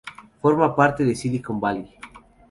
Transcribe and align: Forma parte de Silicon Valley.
Forma 0.41 0.75
parte 0.75 1.05
de 1.05 1.13
Silicon 1.13 1.59
Valley. 1.59 1.93